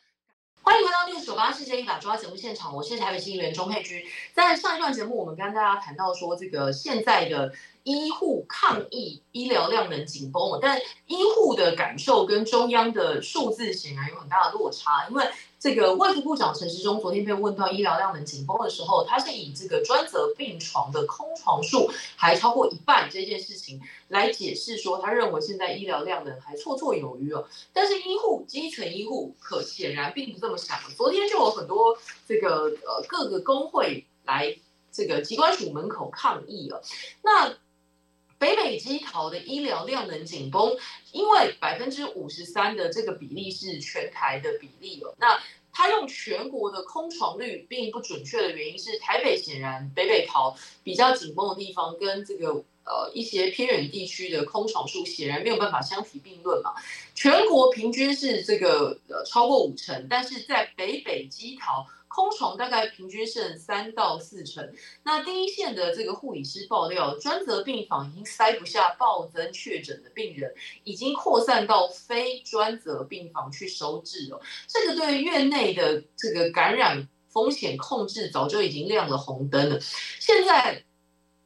[0.65, 4.03] 欢迎回到六九八世界一把抓节目现场，我是台北新议员钟佩君。
[4.33, 7.53] 在上一段节目，我们跟大家谈到说，这个现在的
[7.83, 15.23] 医护抗疫医疗量能紧绷，但医护的感受跟中央的数字显然有很大的落差，因为。
[15.65, 27.47] 这个卫福部长陈时中昨天被问到医疗量能紧绷的时候，他是以这个专责病床的空床数还超过一半这件事情来解释说，他认为现在医疗量能还绰绰有余哦。
[27.73, 30.77] 但是医护基层医护可显然并不这么想。
[30.95, 31.97] 昨天就有很多
[32.27, 34.55] 这个呃各个工会来
[34.91, 36.83] 这个机关署门口抗议了。
[37.23, 37.51] 那
[38.37, 40.75] 北北基桃的医疗量能紧绷，
[41.11, 45.15] 因为百分之五十三的这个比例是全台的比例哦。
[45.17, 45.39] 那
[45.71, 52.49] 他用全国的空床率并不准确的原因是，台北显然北北桃比较紧绷的地方，跟这个
[52.85, 56.73] 呃一些偏远地区的空床数显然没有办法相提并论嘛。
[57.13, 61.87] 全国平均是这个呃超过五成，但是在北北基桃。
[62.15, 70.53] 空床大概平均剩三到四成，那第一线的这个护理师爆料，专责病房已经塞不下暴增确诊的病人，
[70.85, 74.39] 已经扩散到非专责病房去收治了。
[74.65, 79.77] 这个对院内的这个感染风险控制早就已经亮了红灯了，
[80.21, 80.85] 现在。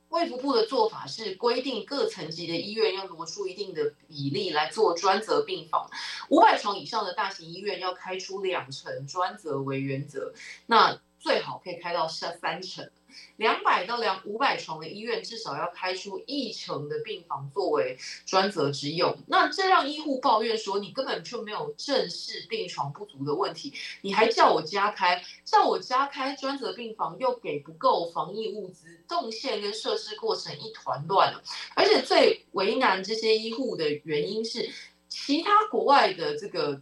[0.10, 5.90] 卫福部的做法是规定各层级的医院要挪出一定的比例来做专责病房，
[6.30, 10.34] 五百床以上的大型医院要开出两成专责为原则，
[10.66, 12.90] 那最好可以开到三三成。
[13.38, 19.18] 两百到两五百床的医院，至少要开出一成的病房作为专责之用。
[19.28, 31.42] 那这让医护抱怨说，你根本就没有正视病床不足的问题，你还叫我加开，叫我加开专责病房，又给不够防疫物资，动线跟设施过程一团乱了。
[31.76, 34.70] 而且最为难这些医护的原因是，
[35.08, 36.82] 其他国外的这个。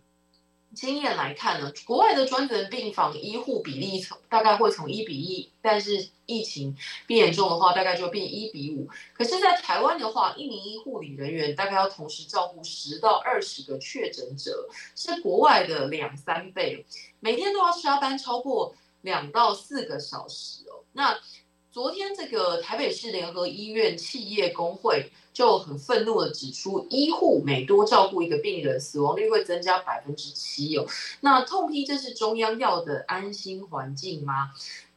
[0.73, 8.87] 经验来看呢，国外的专责病房医护比例从大概会从一比一，但是疫情变严重的话，大概就变一比五。
[9.13, 16.85] 可是，在台湾的话，一名医护理人员大概要同时照顾十到二十个确诊者，是国外的两三倍，
[17.19, 20.83] 每天都要加班超过两到四个小时哦。
[20.93, 21.17] 那
[21.71, 25.11] 昨天这个台北市联合医院企业工会。
[25.37, 30.87] 就很愤怒的指出，医护每多照顾一个病人，死亡率会增加百分之七哦。
[31.21, 34.49] 那痛批这是中央要的安心环境吗？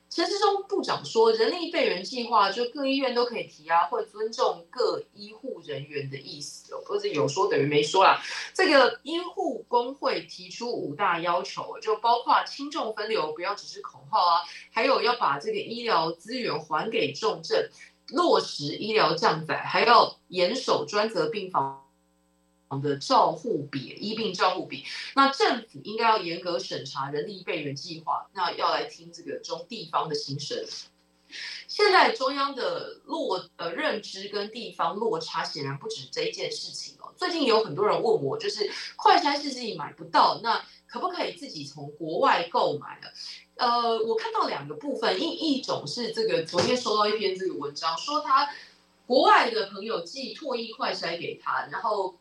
[0.09, 8.21] 陈世忠部长说，人力备援计划就各医院都可以提啊，会尊重各医护人员的意思哦，或者有说等于没说啦。
[8.55, 14.41] 这个医护工会提出五大要求，就包括轻重分流，不要只是口号啊，
[14.73, 17.69] 还有要把这个医疗资源还给重症。
[18.13, 21.85] 落实医疗降载，还要严守专责病房
[22.83, 24.85] 的照护比、医病照护比。
[25.15, 28.29] 那政府应该要严格审查人力备援计划。
[28.33, 30.65] 那要来听这个中地方的心声。
[31.69, 37.15] 现在中央的落呃认知跟地方落差显然不止这一件事情哦。
[37.17, 43.07] 最近有很多人问我，就是快筛试剂买不到，那可不可以自己从国外购买呢？
[43.61, 48.49] 呃，我看到两个部分，一一种是这个昨天收到一篇这个文章，说他
[49.07, 52.15] 国外的朋友寄唾液快筛给他，然后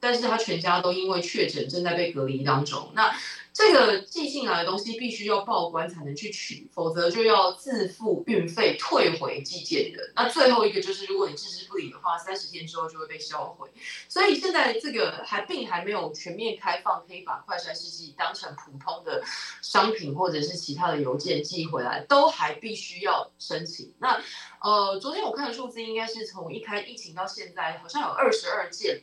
[0.00, 3.14] 但是他全家都因为确诊正在被隔离当中，那。
[3.56, 10.12] 这个寄进来的东西必须要报关才能去取，否则就要自付运费退回寄件人。
[10.16, 13.70] 那最后一个就是，如果你置之不理的话，三十天之后就会被销毁。
[14.08, 19.22] 所以现在这个还并还没有全面开放，可以把快筛试剂当成普通的
[19.62, 23.94] 商品或者是其他的邮件寄回来，都还必须要申请。
[24.00, 24.20] 那
[24.60, 29.00] 呃，昨天我看的数字应该是从一开疫情到现在，好像有二十二件，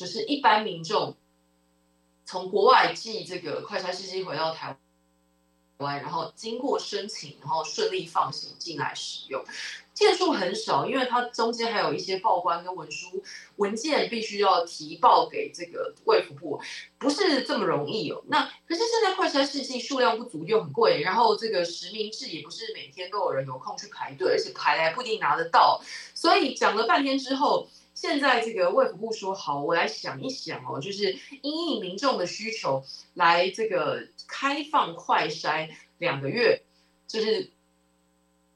[0.00, 1.14] 就是一般民众。
[2.24, 4.78] 从国外寄这个快餐试剂回到台
[5.78, 9.44] 湾，然后经过申请，然后顺利放行进来使用，
[9.92, 13.20] 件数很少，因为它中间还有一些报关跟文书
[13.56, 16.62] 文件必须要提报给这个卫福部，
[16.98, 18.22] 不是这么容易哦。
[18.28, 25.82] 那可是现在快餐试剂数量不足又很贵，然后这个实名制也不是每天都有人有空去排队，而且排来不一定拿得到，
[26.14, 27.66] 所以讲了半天之后。
[28.00, 32.82] 现在这个卫福部说好，我来想一想哦，就是因应民众的需求
[33.12, 36.62] 来这个开放快筛两个月，
[37.06, 37.50] 就是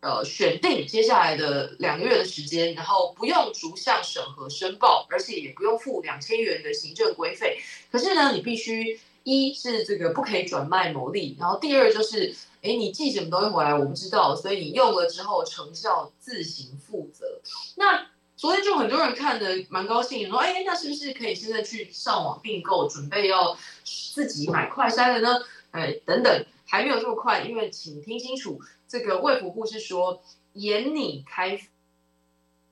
[0.00, 7.58] 呃选定接下来的两个月的时间，然后不用逐项审核申报，而且也不用付两千元的行政规费。
[7.92, 17.42] 可是呢，你必须一是这个不可以转卖牟利，然后第二就是，哎，你寄什么东西回来我不知道，所以你用了之后成效自行负责。
[17.76, 18.06] 那
[18.36, 25.44] 昨天就很多人看的蛮高兴，说，哎，那是不是可以现在去上网订购，准备要自己买快筛了呢？
[25.70, 30.22] 哎，等等，还没有这么快，因为请听清楚，这个卫福部是说
[30.54, 31.58] 严拟开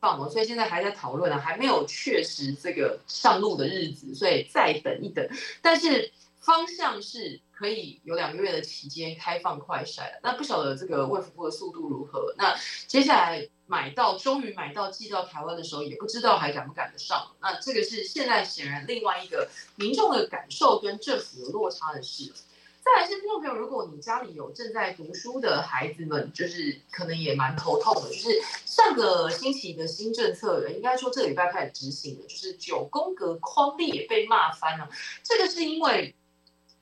[0.00, 5.28] 放哦，所以现在还在讨论呢，还没有确实这个上路的日子，所以再等一等。
[5.60, 12.34] 但是方向是可以有两个月的期间开放快筛，那不晓得这个卫福部的速度如何？
[12.36, 12.58] 那
[12.88, 17.30] 接下来买到，终于买到寄到台湾的时候，也不知道还赶不赶得上。
[17.40, 22.32] 那这个是现在显然另外一个民众的感受跟政府有落差的事。
[22.84, 28.10] 再来是听众朋友，如果你家里有正在读书的孩子们，就是可能也蛮头痛的。
[28.10, 34.90] 就是上个星期的新政策，应该说这礼拜开始执行的，就是九宫格框列被骂翻了。
[35.22, 36.12] 这个是因为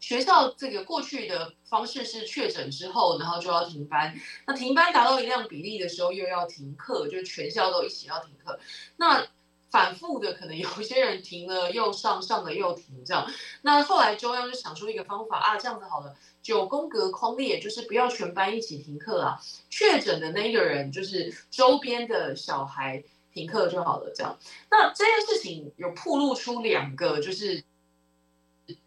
[0.01, 4.19] 学校这个过去的方式是确诊之后，然后就要停班。
[4.47, 8.59] 那停班达到一定比例的时候，又要停课，就全校都一起要停课。
[8.97, 9.27] 那
[9.71, 13.31] 反复的，可能有些人停了又上，上了又停，这样。
[13.63, 24.37] 那后来中央就想出一个方法啊，这样子好了，九宫格框列，就是不要全班一起停课啊，确诊的那个人就是周边的小孩停课就好了，这样。
[24.73, 27.63] 那这件事情有铺露出两个，就是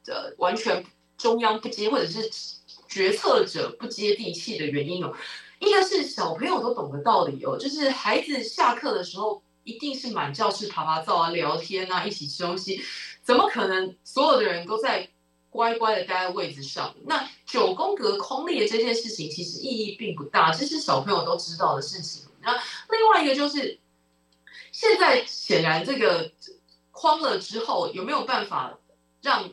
[0.08, 0.84] 呃完全
[1.24, 2.30] 中央不接或者是
[2.88, 5.12] 决策者不接地气的原因哦。
[5.60, 9.42] 一个是小朋友都懂的道理哦，就是孩子下课的时候。
[9.66, 12.84] 一定是满教室爬爬照啊，聊天啊，一起吃东西，
[13.22, 15.10] 怎么可能所有的人都在
[15.50, 16.94] 乖乖的待在位置上？
[17.06, 22.26] 那九宫格空列这件事情其实意义并不大，这是小朋友都知道的事情。
[22.42, 23.80] 那另外一个就是，
[24.74, 26.30] 现在显然这个
[26.92, 28.78] 框了之后，有没有办法
[29.22, 29.50] 让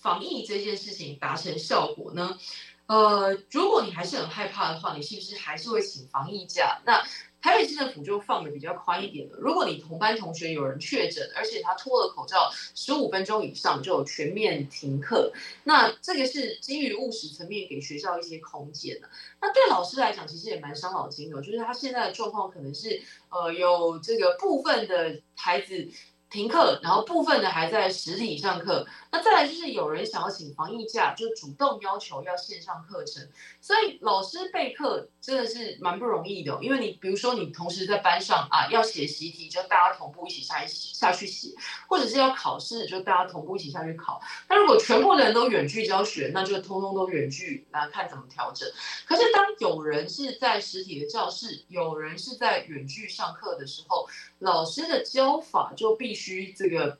[0.00, 2.38] 防疫这件事情达成效果呢？
[2.86, 6.80] 呃，如果你还是很害怕的话，你是不是还是会请防疫假？
[6.84, 7.02] 那？
[7.42, 15.32] 台北市政府就放的比较宽一点了，如果你同班同学有人确诊，而且他脱了口罩十五分钟以上，就全面停课。
[15.64, 19.08] 那这个是基于务实层面给学校一些空间的。
[19.40, 25.88] 那对老师来讲，其实也蛮伤脑筋的，就是他现在的状况可能是，呃，有这个部分的孩子。
[26.30, 28.86] 停课，然后部分的还在实体上课。
[29.10, 33.28] 那再来就是有人想要请防疫假，就主动要求要线上课程。
[33.60, 41.48] 所以老师备课真的是蛮不容易的，因为你比如说你同时在班上啊要写习题，就大家同步一起下下去写，
[41.88, 44.22] 或者是要考试，就大家同步一起下去考。
[44.48, 48.70] 那如果全部人都远距教学，那就通通都远距，那看怎么调整。
[49.04, 54.08] 可是当有人是在实体的教室，有人是在远距上课的时候，
[54.38, 56.19] 老师的教法就必。
[56.20, 56.98] 需这个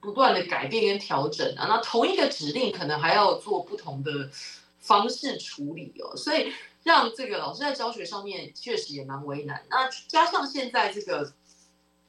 [0.00, 4.30] 不断的改变跟调整啊，那同一个指令可能还要做不同的
[4.78, 6.52] 方式处理哦，所以
[6.82, 9.64] 让这个老师在教学上面确实也蛮为难。
[9.70, 11.32] 那加上现在这个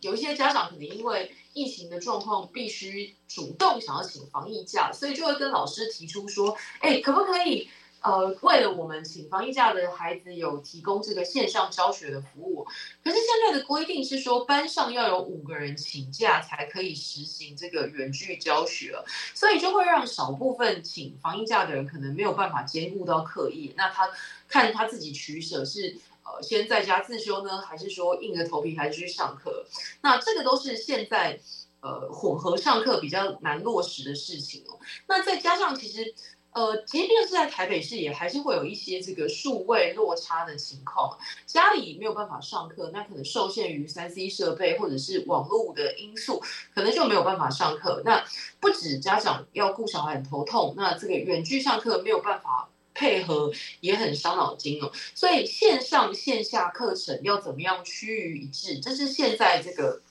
[0.02, 7.70] 有一些家长可能因为疫情的状况，必须主动想要请防疫假，所以就会跟老师提出说：“哎，可不可以？”
[8.06, 12.64] 呃，为了我们请防疫假的孩子有提供这个线上教学的服务，
[13.04, 18.96] 可是现在的规定是说班上要有五个人请假才可以实行这个远距教学，
[19.34, 24.08] 所以就会让少部分请防疫假的人可能没有办法兼顾到课业，那他
[24.48, 29.66] 看他自己取舍是呃先在家自修呢，还是说硬着头皮还是去上课？
[30.02, 31.40] 那这个都是现在
[31.82, 34.78] 呃混合上课比较难落实的事情哦。
[35.08, 36.14] 那再加上其实。
[36.56, 41.18] 呃，即便是在台北市，也还是会有一些这个数位落差的情况。
[41.46, 46.42] 家里没有办法上课，那可能受限于三 C 设备或者是网络的因素，
[46.74, 48.02] 可能就没有办法上课。
[48.06, 48.24] 那
[48.62, 53.52] 不止家长要顾小孩很头痛，那这个远距上课没有办法配合，
[53.82, 54.90] 也很伤脑筋哦。
[55.14, 60.02] 所以线上线下课程要怎么样趋于一致，这是现在这个。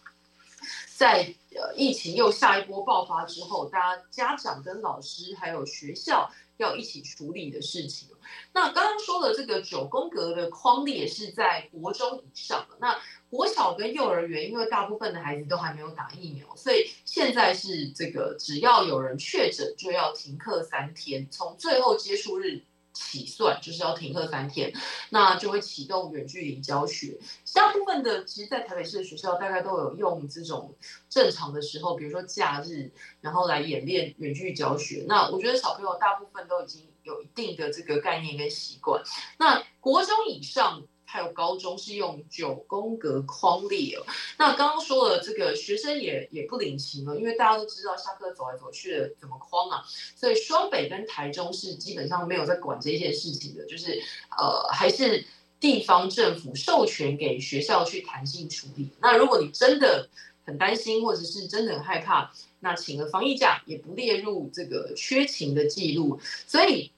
[1.05, 8.09] 在呃疫情又下一波爆发之后，大家家长跟老师还有学校要一起处理的事情。
[8.55, 12.98] 那刚刚说的这个九宫格的框列是在国中以上的，那
[13.28, 22.62] 国小跟幼儿园，因为大部分的孩子都还没有打疫苗，所以现在是这个只要有人确诊就要停课三天，从最后接触日。
[22.95, 24.72] 起算就是要停课三天，
[25.11, 27.18] 那就会启动远距离教学。
[27.53, 30.74] 大部分的其实，在台北市的学校，大概都有用这种
[31.11, 32.90] 正常的时候，比如说假日，
[33.20, 35.05] 然后来演练远距离教学。
[35.07, 39.03] 那我觉得小朋友大部分都已经有一定的这个概念跟习惯。
[39.38, 40.82] 那国中以上。
[41.14, 44.04] 还有高中是用九宫格框列哦。
[44.36, 49.84] 那刚刚说了，这个学生也也不领情了，因为大家都知道下课走来走去的怎么框啊，
[50.16, 54.02] 所以双北跟台中是基本上没有在管这件事情的，就是
[54.36, 55.24] 呃还是
[55.60, 58.88] 地方政府授权给学校去弹性处理。
[59.00, 60.08] 那如果你真的
[60.44, 66.90] 很担心，或者是真的很害怕，那请了防疫假也不列入这个缺勤的记录，所以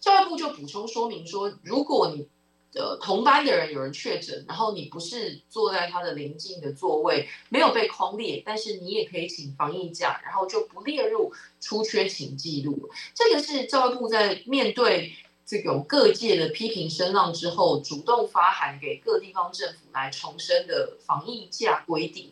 [0.00, 2.26] 教育部就补充说明说，如果你
[2.72, 12.90] 的同班的人有人确诊，然后你不是坐在他的邻近的座位，没有被框列，但是你也可以请防疫假，然后就不列入出缺勤记录。
[13.14, 15.14] 这个是教育部在面对
[15.44, 22.30] 这种各界的批评声浪之后，主动发函给各地方政府来重申的防疫假规定。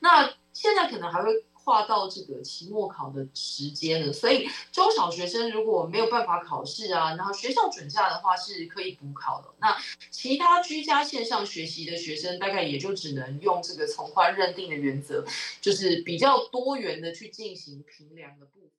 [0.00, 9.48] 那现在可能还会跨到这个期末考的时间了，所以中小学生如果没有办法考试啊，然后学校准假的话是可以补考的。
[9.60, 9.74] 那
[10.10, 15.24] 其他居家线上学习的学生，大概也就只能用这个从宽认定的原则，
[15.62, 18.70] 就是比较多元的去进行评量的部分。